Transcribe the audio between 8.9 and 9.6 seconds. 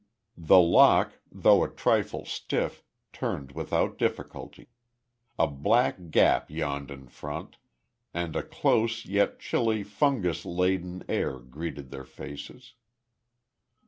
yet